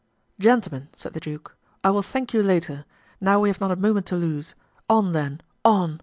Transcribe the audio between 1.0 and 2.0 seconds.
the duke, "I